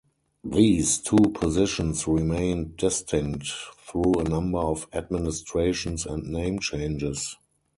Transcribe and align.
These 0.43 0.97
two 0.97 1.19
positions 1.35 2.07
remained 2.07 2.75
distinct 2.77 3.45
through 3.85 4.13
a 4.13 4.23
number 4.23 4.57
of 4.57 4.87
administrations 4.93 6.07
and 6.07 6.23
name 6.23 6.57
changes. 6.57 7.37